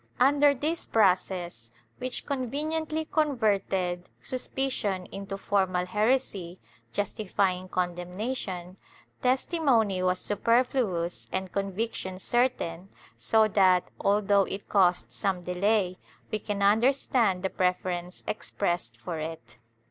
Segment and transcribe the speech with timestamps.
[0.19, 1.69] Under this process,
[1.99, 6.59] which conveniently converted suspicion into formal heresy,
[6.91, 8.77] justi fying condemnation,
[9.21, 15.99] testimony was superfluous and conviction certain, so that, although it cost some delay,
[16.31, 19.59] we can understand the preference expressed for it.